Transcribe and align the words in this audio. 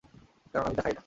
কারণ 0.53 0.65
আমি 0.65 0.75
তা 0.75 0.81
খাই 0.81 0.93
না। 0.93 0.99